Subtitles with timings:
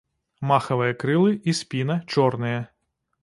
[0.51, 2.65] Махавыя крылы і спіна чорныя.